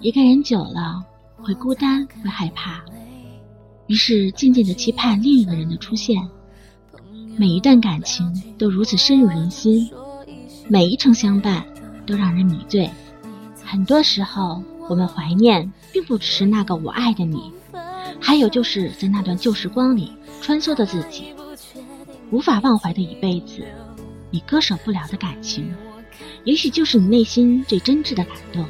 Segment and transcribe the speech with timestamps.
[0.00, 1.04] 一个人久了
[1.36, 2.82] 会孤单，会害怕，
[3.86, 6.20] 于是渐渐的期盼另一个人的出现。
[7.36, 9.90] 每一段感情都如此深入人心，
[10.68, 11.64] 每一程相伴
[12.06, 12.90] 都让人迷醉。
[13.64, 17.52] 很多时候，我们怀念并不只是那个我爱的你，
[18.20, 20.12] 还有就是在那段旧时光里
[20.42, 21.34] 穿梭的自己，
[22.30, 23.64] 无法忘怀的一辈子，
[24.30, 25.72] 你割舍不了的感情，
[26.44, 28.64] 也许就是你内心最真挚的感动。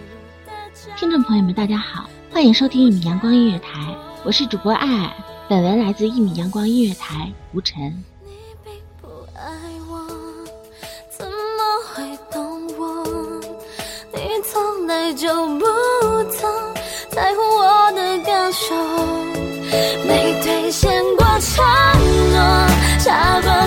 [0.97, 3.95] 听众朋友们，大家好，欢迎收听一米阳光音乐台，
[4.25, 5.17] 我是主播爱爱。
[5.49, 8.05] 本文来自一米阳光音乐台，吴晨。
[8.25, 8.33] 你
[8.65, 9.45] 并不爱
[9.89, 10.05] 我，
[11.17, 11.33] 怎么
[11.95, 13.07] 会懂我？
[14.13, 15.29] 你从来就
[15.59, 15.65] 不
[16.31, 16.51] 曾
[17.11, 18.75] 在乎我的感受，
[20.09, 21.65] 没兑现过承
[22.33, 22.67] 诺，
[22.99, 23.60] 傻瓜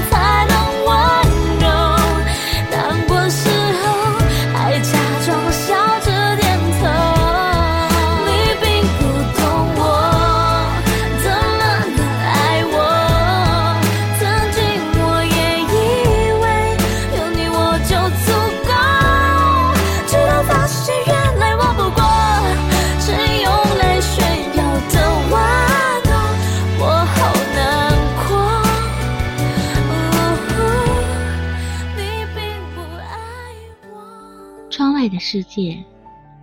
[35.25, 35.81] 世界，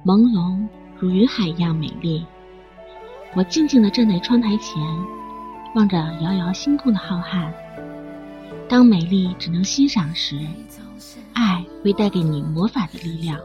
[0.06, 0.66] 朦胧
[0.98, 2.24] 如云海一样美丽。
[3.34, 4.82] 我静静地站在窗台前，
[5.74, 7.52] 望着遥遥星空的浩瀚。
[8.70, 10.40] 当美丽只能欣赏时，
[11.34, 13.38] 爱会带给你魔法的力量。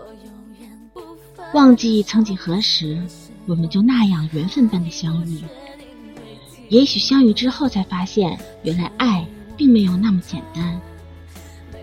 [1.54, 3.06] 忘记曾几何时，
[3.46, 5.42] 我们就那样缘分般的相遇。
[6.70, 10.80] 也许相遇之后才发现，原来爱并没有那么简单。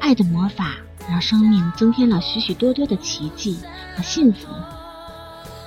[0.01, 0.77] 爱的魔法
[1.09, 3.59] 让生命增添了许许多多的奇迹
[3.97, 4.49] 和幸福。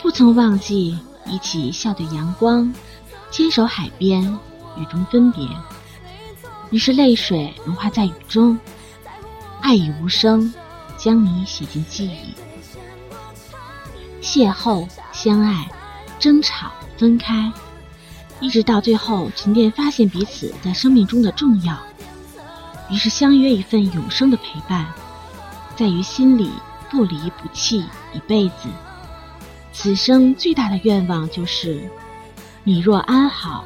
[0.01, 2.73] 不曾忘记一起笑对阳光，
[3.31, 4.23] 牵手海边，
[4.77, 5.47] 雨中分别。
[6.71, 8.59] 于是泪水融化在雨中，
[9.61, 10.53] 爱已无声，
[10.97, 12.33] 将你写进记忆。
[14.21, 15.69] 邂逅、相爱、
[16.19, 17.51] 争吵、分开，
[18.39, 21.77] 一直到最后沉淀，发现彼此在生命中的重要。
[22.89, 24.85] 于是相约一份永生的陪伴，
[25.75, 26.51] 在于心里
[26.89, 28.69] 不离不弃一辈子。
[29.73, 31.89] 此生最大的愿望就是，
[32.63, 33.65] 你若安好，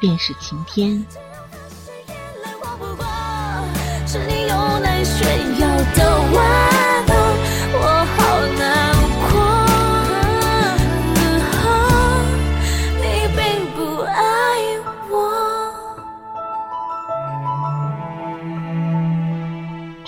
[0.00, 1.04] 便是晴天。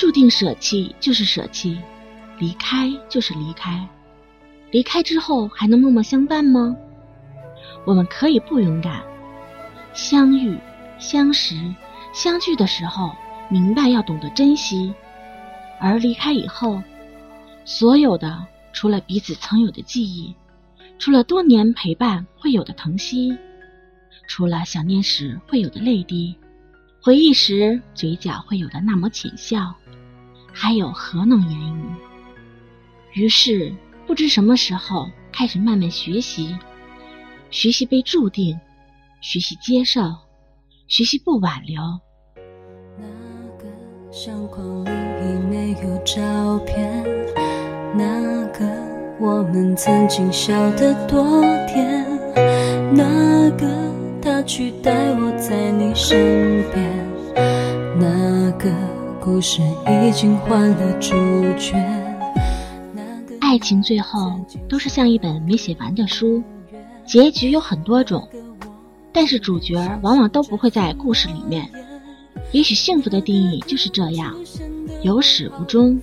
[0.02, 1.78] 注定舍弃就是舍弃，
[2.40, 3.88] 离开就是离开。
[4.72, 6.76] 离开之后还能默默相伴吗？
[7.87, 9.00] 我们可以不勇敢，
[9.94, 10.58] 相遇、
[10.99, 11.54] 相识、
[12.12, 13.12] 相聚的时候，
[13.49, 14.93] 明白要懂得珍惜；
[15.78, 16.82] 而离开以后，
[17.64, 20.34] 所有的除了彼此曾有的记忆，
[20.99, 23.38] 除了多年陪伴会有的疼惜，
[24.26, 26.34] 除了想念时会有的泪滴，
[27.00, 29.72] 回忆时嘴角会有的那抹浅笑，
[30.52, 31.84] 还有何能言语？
[33.14, 33.75] 于是，
[34.06, 36.56] 不知什么时候开始慢慢学习，
[37.50, 38.58] 学习被注定，
[39.20, 40.00] 学习接受，
[40.88, 41.81] 学习不挽留。
[42.99, 43.04] 那
[43.58, 43.66] 个
[44.10, 44.90] 相框里
[45.20, 47.04] 已没有照片，
[47.94, 48.66] 那个
[49.20, 52.06] 我们曾经笑得多甜，
[52.94, 53.66] 那个
[54.22, 57.06] 他取代我在你身边，
[57.99, 58.70] 那个
[59.25, 61.13] 故事已经换了主
[61.57, 61.77] 角。
[63.41, 64.33] 爱情最后
[64.69, 66.43] 都是像一本没写完的书，
[67.07, 68.29] 结局有很多种，
[69.13, 71.71] 但是主角往往都不会在故事里面。
[72.51, 74.35] 也许幸福的定义就是这样，
[75.03, 75.97] 有始无终。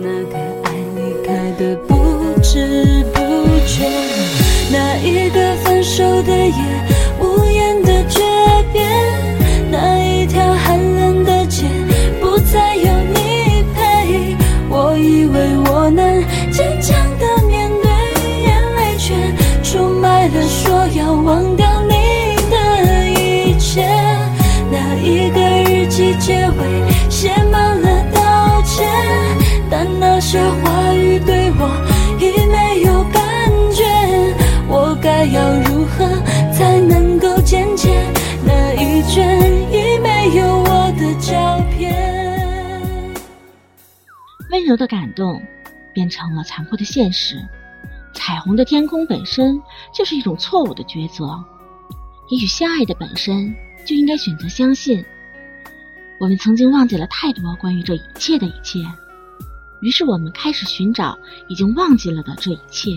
[0.00, 1.94] 那个爱离开的不
[2.40, 3.18] 知不
[3.66, 3.84] 觉，
[4.70, 6.54] 那一个分手的夜，
[7.20, 8.20] 无言的诀
[8.72, 8.80] 别，
[9.72, 10.15] 那一
[12.56, 14.34] 再有你陪。
[14.70, 17.15] 我以为我能坚强
[44.66, 45.40] 柔的感动
[45.94, 47.36] 变成了残酷的现实，
[48.12, 49.60] 彩虹的天空本身
[49.94, 51.42] 就是一种错误的抉择。
[52.28, 53.54] 也许相爱的本身
[53.86, 55.04] 就应该选择相信。
[56.18, 58.80] 我们曾经忘记了太多关于这一切的一切，
[59.80, 61.16] 于是我们开始寻找
[61.48, 62.90] 已经忘记了的这一切。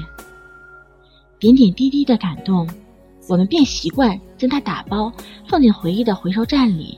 [1.37, 2.67] 点点滴滴的感动，
[3.27, 5.11] 我们便习惯将它打包
[5.47, 6.97] 放进回忆的回收站里。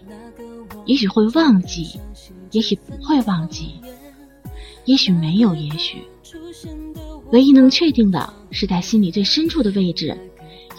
[0.85, 1.99] 也许会忘记，
[2.51, 3.80] 也许不会忘记。
[4.85, 6.03] 也许没有，也许，
[7.31, 10.17] 唯一能确定的是，在心里最深处的位置，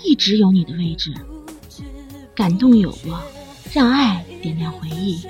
[0.04, 1.12] 一直有你的位置。
[2.34, 3.20] 感动有过，
[3.72, 5.20] 让爱点亮回忆。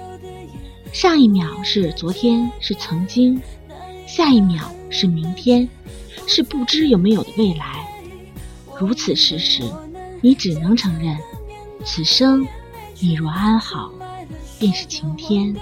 [0.93, 3.39] 上一秒是昨天，是曾经；
[4.07, 5.69] 下一秒是明天，
[6.27, 7.87] 是不知有没有的未来。
[8.79, 9.63] 如此事实，
[10.21, 11.17] 你只能承认，
[11.85, 12.47] 此生
[13.01, 13.93] 你若安好，
[14.59, 15.55] 便是晴天。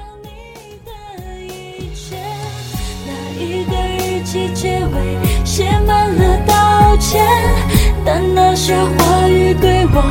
[4.61, 7.25] 结尾写满了道歉，
[8.05, 10.03] 但那些话语对我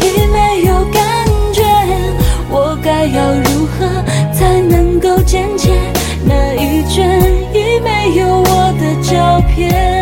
[0.00, 1.02] 已没有感
[1.52, 1.64] 觉。
[2.48, 3.84] 我该要如何
[4.32, 5.74] 才能够渐渐？
[6.24, 7.20] 那一卷
[7.52, 9.95] 已没有我的照片。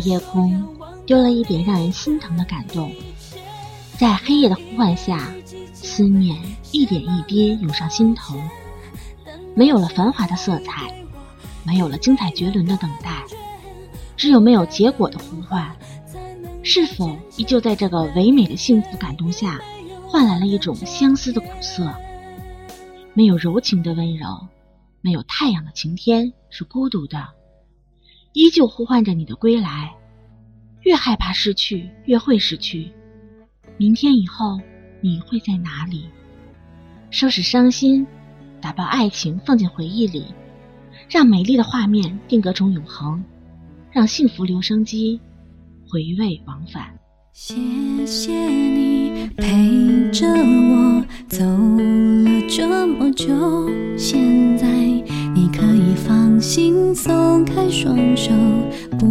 [0.00, 0.66] 夜空
[1.06, 2.92] 丢了一点让人心疼的感动，
[3.98, 5.32] 在黑夜的呼唤下，
[5.72, 6.36] 思念
[6.72, 8.36] 一点一滴涌上心头。
[9.54, 10.94] 没有了繁华的色彩，
[11.64, 13.24] 没有了精彩绝伦的等待，
[14.16, 15.76] 只有没有结果的呼唤。
[16.62, 19.60] 是否依旧在这个唯美的幸福感动下，
[20.06, 21.92] 换来了一种相思的苦涩？
[23.12, 24.26] 没有柔情的温柔，
[25.00, 27.28] 没有太阳的晴天是孤独的，
[28.34, 29.92] 依旧呼唤着你的归来。
[30.82, 32.90] 越害怕失去，越会失去。
[33.76, 34.60] 明天以后，
[35.00, 36.04] 你会在哪里？
[37.10, 38.06] 收拾伤心，
[38.60, 40.26] 打包爱情放进回忆里，
[41.08, 43.24] 让美丽的画面定格成永恒，
[43.90, 45.20] 让幸福留声机
[45.88, 46.94] 回味往返。
[47.32, 47.54] 谢
[48.06, 53.26] 谢你陪着我走了这么久，
[53.96, 54.66] 现在
[55.34, 58.30] 你可以放心松开双手，
[58.98, 59.06] 不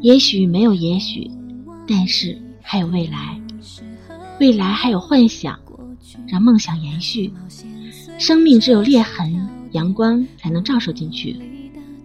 [0.00, 1.30] 也许没有也许，
[1.86, 3.40] 但是还有未来，
[4.38, 5.58] 未来还有幻想，
[6.28, 7.32] 让梦想延续。
[8.18, 11.36] 生命只有裂痕，阳光才能照射进去。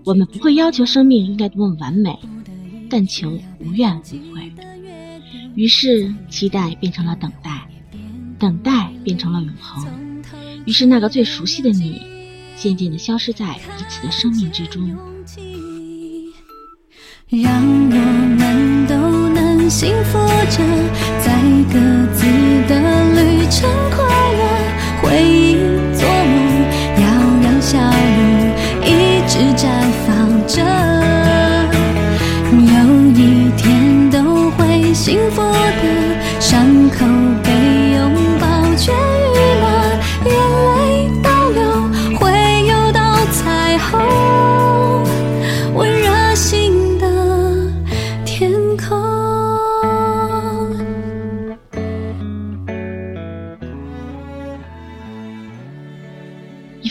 [0.04, 2.18] 我们不会要求生命应该多么完美，
[2.90, 4.52] 但求无怨无悔。
[5.56, 7.68] 于是，期待变成了等待，
[8.40, 9.86] 等待变成了永恒。
[10.66, 12.02] 于是，那个最熟悉的你，
[12.56, 15.13] 渐渐地消失在彼此的生命之中。
[17.42, 17.98] 让我
[18.38, 18.94] 们都
[19.30, 20.20] 能幸福
[20.52, 20.62] 着，
[21.26, 21.34] 在
[21.74, 21.80] 各
[22.14, 22.26] 自
[22.70, 22.78] 的
[23.16, 23.68] 旅程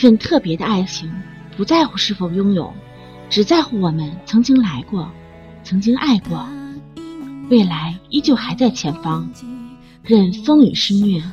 [0.03, 1.09] 份特别的爱情，
[1.55, 2.73] 不在乎是否拥有，
[3.29, 5.09] 只在乎我们曾经来过，
[5.63, 6.45] 曾经爱过，
[7.49, 9.29] 未来依旧还在前方。
[10.03, 11.23] 任风雨肆虐，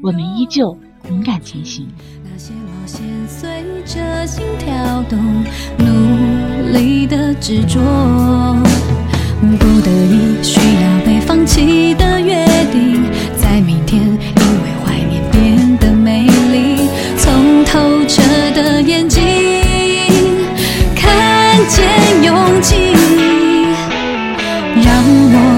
[0.00, 0.78] 我们依旧
[1.08, 1.88] 勇敢前行。
[2.22, 3.50] 那些冒险随
[3.84, 5.18] 着心跳动，
[5.76, 7.80] 努力的执着，
[9.40, 13.02] 不得已需要被放弃的约定，
[13.36, 14.13] 在明天
[18.54, 19.22] 的眼睛
[20.94, 21.84] 看见
[22.22, 22.94] 勇气，
[24.76, 25.53] 让我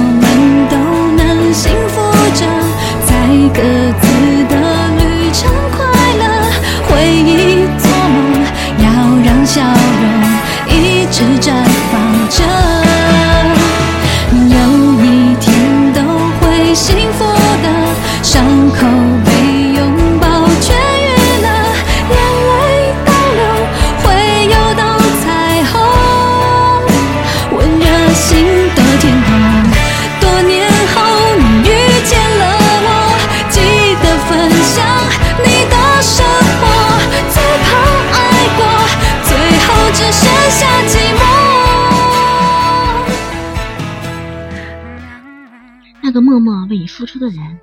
[47.06, 47.58] 出的人，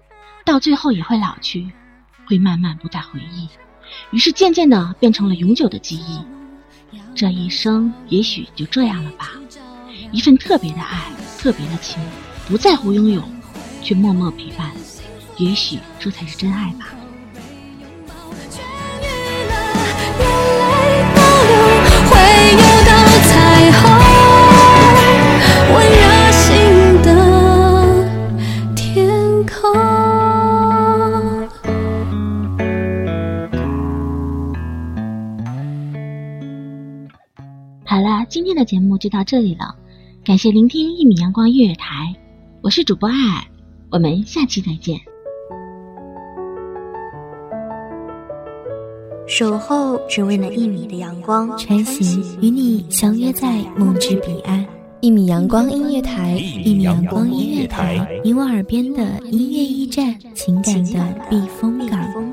[0.46, 1.72] 到最后也会老去，
[2.26, 3.48] 会慢慢不再回忆，
[4.12, 6.20] 于是渐渐的变成了永久的记忆。
[7.14, 9.32] 这一生也许就这样了吧。
[10.12, 12.02] 一份特别的爱，特别的情，
[12.48, 13.24] 不在乎拥有，
[13.84, 14.72] 却默默陪伴，
[15.38, 16.88] 也许这才是真爱吧。
[38.34, 39.76] 今天的节目就到这里了，
[40.26, 42.12] 感谢聆听一米阳光音乐台，
[42.62, 43.48] 我是主播爱爱，
[43.92, 45.00] 我们下期再见。
[49.28, 54.66] 守候只为那一米的阳光，穿行与你相约在梦之彼岸。
[55.00, 62.33] 一米阳光音乐台，一米阳光音乐台，你我耳边的音乐驿站，情感的避风港。